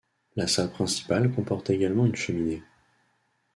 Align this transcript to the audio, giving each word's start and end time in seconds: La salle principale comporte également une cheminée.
La 0.35 0.47
salle 0.47 0.71
principale 0.71 1.29
comporte 1.31 1.69
également 1.69 2.07
une 2.07 2.15
cheminée. 2.15 2.63